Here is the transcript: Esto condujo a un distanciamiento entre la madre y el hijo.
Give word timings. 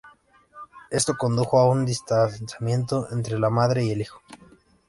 Esto 0.89 1.15
condujo 1.15 1.59
a 1.59 1.69
un 1.69 1.85
distanciamiento 1.85 3.07
entre 3.11 3.37
la 3.37 3.51
madre 3.51 3.85
y 3.85 3.91
el 3.91 4.01
hijo. 4.01 4.19